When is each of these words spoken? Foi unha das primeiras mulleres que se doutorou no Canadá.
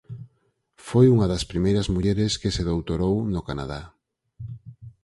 Foi 0.87 1.05
unha 1.15 1.27
das 1.31 1.47
primeiras 1.51 1.87
mulleres 1.93 2.31
que 2.41 2.53
se 2.55 2.63
doutorou 2.71 3.15
no 3.33 3.41
Canadá. 3.49 3.81